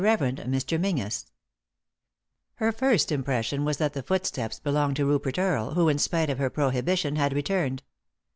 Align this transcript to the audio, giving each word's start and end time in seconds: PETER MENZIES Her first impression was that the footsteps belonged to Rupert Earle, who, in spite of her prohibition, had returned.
PETER 0.03 0.47
MENZIES 0.79 1.27
Her 2.55 2.71
first 2.71 3.11
impression 3.11 3.63
was 3.63 3.77
that 3.77 3.93
the 3.93 4.01
footsteps 4.01 4.57
belonged 4.59 4.95
to 4.95 5.05
Rupert 5.05 5.37
Earle, 5.37 5.75
who, 5.75 5.89
in 5.89 5.99
spite 5.99 6.31
of 6.31 6.39
her 6.39 6.49
prohibition, 6.49 7.17
had 7.17 7.33
returned. 7.33 7.83